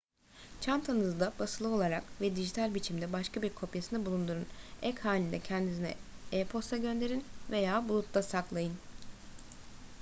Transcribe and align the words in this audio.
çantanızda 0.61 1.33
basılı 1.39 1.69
olarak 1.75 2.03
ve 2.21 2.35
dijital 2.35 2.75
biçimde 2.75 3.13
başka 3.13 3.41
bir 3.41 3.49
kopyasını 3.55 4.05
bulundurun 4.05 4.45
ek 4.81 4.99
halinde 5.01 5.39
kendinize 5.39 5.95
e-posta 6.31 6.77
gönderin 6.77 7.23
veya 7.49 7.89
bulutta 7.89 8.23
saklayın 8.23 8.77